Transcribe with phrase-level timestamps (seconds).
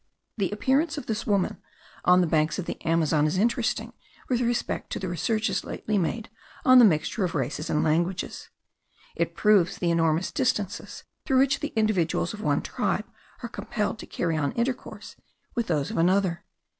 [0.35, 1.57] The appearance of this woman
[2.05, 3.93] on the banks of the Amazon is interesting
[4.29, 6.27] with respect to the researches lately made
[6.65, 8.49] on the mixture of races and languages:
[9.15, 13.05] it proves the enormous distances through which the individuals of one tribe
[13.43, 15.17] are compelled to carry on intercourse
[15.53, 16.45] with those of another.)